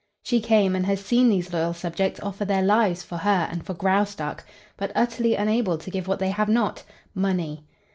She 0.23 0.41
came, 0.41 0.75
and 0.75 0.87
has 0.87 1.05
seen 1.05 1.29
these 1.29 1.53
loyal 1.53 1.75
subjects 1.75 2.19
offer 2.21 2.43
their 2.43 2.63
lives 2.63 3.03
for 3.03 3.17
her 3.17 3.47
and 3.51 3.63
for 3.63 3.75
Graustark, 3.75 4.43
but 4.75 4.91
utterly 4.95 5.35
unable 5.35 5.77
to 5.77 5.91
give 5.91 6.07
what 6.07 6.17
they 6.17 6.31
have 6.31 6.49
not 6.49 6.83
money. 7.13 7.67